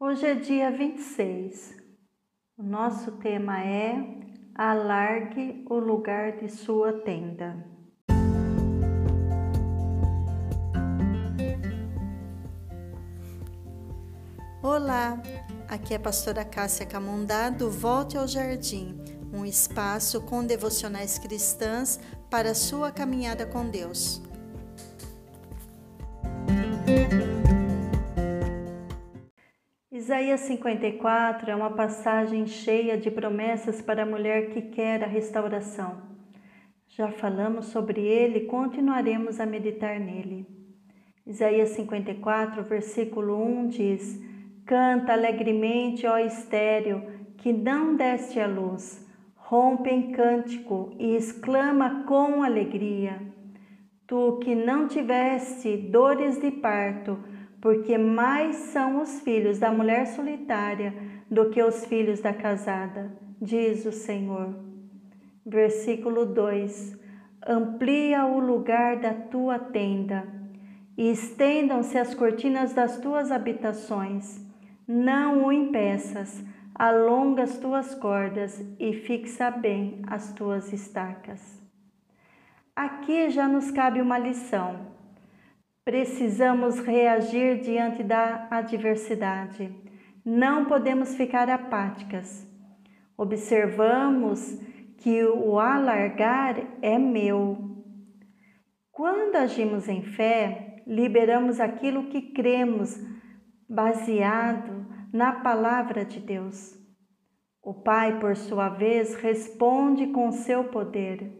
[0.00, 1.74] Hoje é dia 26.
[2.56, 3.96] O nosso tema é
[4.54, 7.66] Alargue o lugar de sua tenda.
[14.62, 15.20] Olá,
[15.66, 18.96] aqui é a pastora Cássia Camundá do Volte ao Jardim,
[19.32, 21.98] um espaço com devocionais cristãs
[22.30, 24.22] para a sua caminhada com Deus.
[29.98, 36.00] Isaías 54 é uma passagem cheia de promessas para a mulher que quer a restauração.
[36.86, 40.46] Já falamos sobre ele e continuaremos a meditar nele.
[41.26, 44.22] Isaías 54, versículo 1 diz:
[44.64, 47.02] Canta alegremente, ó estéreo,
[47.36, 49.04] que não deste a luz,
[49.34, 53.20] rompe em cântico e exclama com alegria.
[54.06, 57.18] Tu que não tiveste dores de parto,
[57.60, 60.94] porque mais são os filhos da mulher solitária
[61.30, 64.54] do que os filhos da casada, diz o Senhor.
[65.44, 66.96] Versículo 2:
[67.46, 70.26] Amplia o lugar da tua tenda
[70.96, 74.46] e estendam-se as cortinas das tuas habitações.
[74.86, 76.42] Não o impeças,
[76.74, 81.58] alonga as tuas cordas e fixa bem as tuas estacas.
[82.74, 84.97] Aqui já nos cabe uma lição
[85.88, 89.74] Precisamos reagir diante da adversidade.
[90.22, 92.46] Não podemos ficar apáticas.
[93.16, 94.60] Observamos
[94.98, 97.56] que o alargar é meu.
[98.92, 102.94] Quando agimos em fé, liberamos aquilo que cremos,
[103.66, 106.78] baseado na palavra de Deus.
[107.62, 111.32] O Pai, por sua vez, responde com seu poder.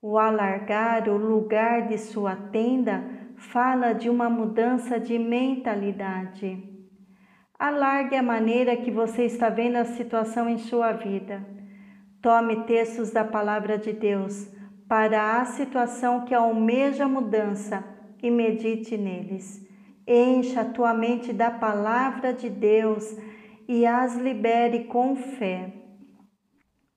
[0.00, 6.62] O alargar o lugar de sua tenda fala de uma mudança de mentalidade.
[7.58, 11.46] Alargue a maneira que você está vendo a situação em sua vida.
[12.20, 14.48] Tome textos da palavra de Deus
[14.88, 17.84] para a situação que almeja mudança
[18.22, 19.66] e medite neles.
[20.06, 23.16] Encha a tua mente da palavra de Deus
[23.68, 25.72] e as libere com fé.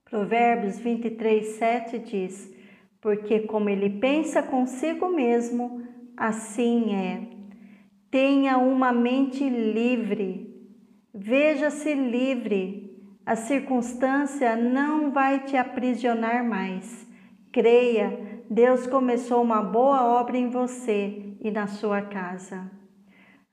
[0.04, 2.52] Provérbios 23, 7 diz:
[3.00, 5.85] Porque como ele pensa consigo mesmo,
[6.16, 7.28] assim é.
[8.10, 10.54] Tenha uma mente livre,
[11.14, 12.84] veja-se livre.
[13.24, 17.06] A circunstância não vai te aprisionar mais.
[17.52, 22.70] Creia, Deus começou uma boa obra em você e na sua casa.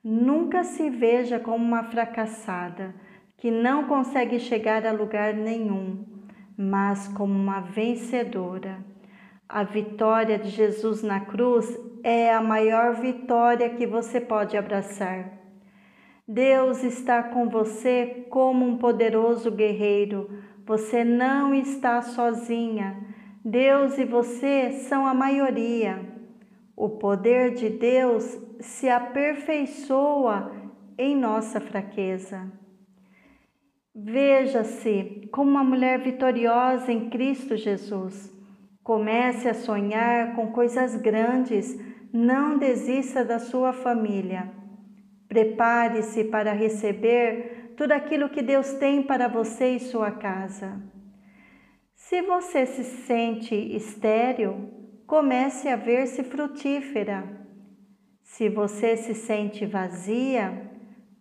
[0.03, 2.93] Nunca se veja como uma fracassada
[3.37, 6.05] que não consegue chegar a lugar nenhum,
[6.57, 8.92] mas como uma vencedora.
[9.47, 15.43] A vitória de Jesus na cruz é a maior vitória que você pode abraçar.
[16.27, 20.29] Deus está com você como um poderoso guerreiro.
[20.65, 23.05] Você não está sozinha.
[23.43, 25.99] Deus e você são a maioria.
[26.75, 30.51] O poder de Deus se aperfeiçoa
[30.97, 32.51] em nossa fraqueza.
[33.93, 38.32] Veja-se como uma mulher vitoriosa em Cristo Jesus.
[38.83, 41.79] Comece a sonhar com coisas grandes
[42.11, 44.51] não desista da sua família.
[45.27, 50.79] Prepare-se para receber tudo aquilo que Deus tem para você e sua casa.
[51.95, 54.69] Se você se sente estéril,
[55.07, 57.23] comece a ver-se frutífera.
[58.21, 60.69] Se você se sente vazia,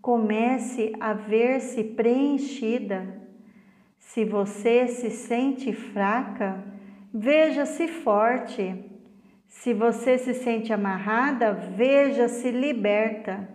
[0.01, 3.23] comece a ver-se preenchida.
[3.99, 6.63] Se você se sente fraca,
[7.13, 8.91] veja-se forte.
[9.47, 13.49] Se você se sente amarrada, veja-se liberta.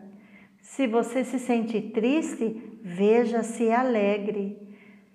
[0.61, 4.57] Se você se sente triste, veja-se alegre.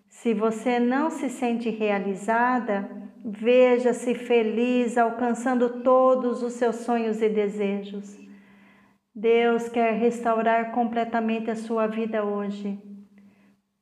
[0.08, 2.90] Se você não se sente realizada,
[3.24, 8.18] veja-se feliz, alcançando todos os seus sonhos e desejos.
[9.14, 12.78] Deus quer restaurar completamente a sua vida hoje.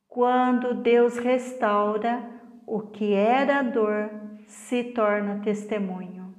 [0.07, 2.29] Quando Deus restaura,
[2.67, 4.20] o que era dor
[4.51, 6.35] se torna testemunho.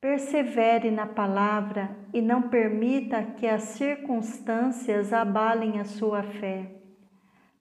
[0.00, 6.70] Persevere na palavra e não permita que as circunstâncias abalem a sua fé.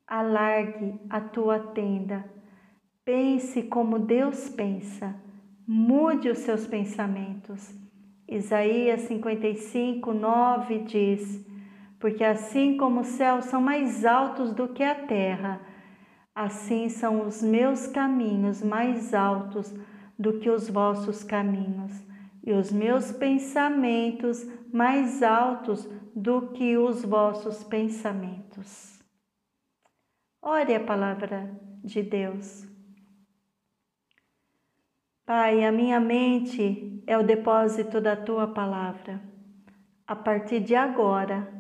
[0.06, 2.24] Alargue a tua tenda.
[3.04, 5.16] Pense como Deus pensa.
[5.68, 7.74] Mude os seus pensamentos.
[8.30, 11.44] Isaías 55, 9 diz:
[12.00, 15.60] Porque assim como os céus são mais altos do que a terra,
[16.38, 19.74] assim são os meus caminhos mais altos
[20.20, 21.92] do que os vossos caminhos
[22.46, 29.00] e os meus pensamentos mais altos do que os vossos pensamentos.
[30.40, 32.68] Ore a palavra de Deus.
[35.26, 39.20] Pai, a minha mente é o depósito da tua palavra.
[40.06, 41.52] A partir de agora,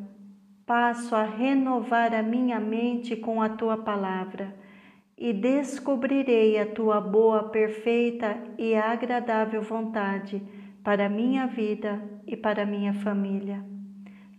[0.68, 4.67] passo a renovar a minha mente com a tua palavra
[5.18, 10.42] e descobrirei a tua boa, perfeita e agradável vontade
[10.84, 13.66] para minha vida e para minha família.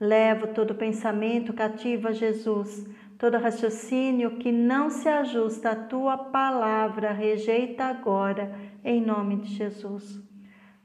[0.00, 2.86] Levo todo pensamento cativo a Jesus,
[3.19, 8.54] todo raciocínio que não se ajusta à tua palavra, rejeita agora,
[8.84, 10.22] em nome de Jesus.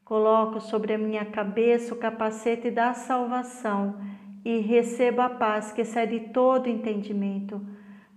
[0.04, 4.02] Coloco sobre a minha cabeça o capacete da salvação
[4.44, 7.62] e recebo a paz que excede todo entendimento,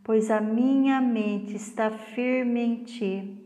[0.06, 3.44] pois a minha mente está firme em ti.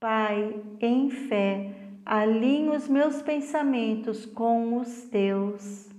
[0.00, 5.90] Pai, em fé, alinho os meus pensamentos com os teus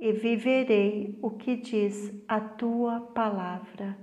[0.00, 3.96] e viverei o que diz a tua palavra.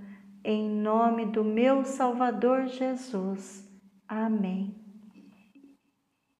[0.45, 3.69] Em nome do meu Salvador Jesus.
[4.07, 4.88] Amém.